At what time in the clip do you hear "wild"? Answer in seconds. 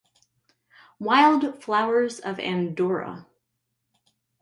0.99-1.61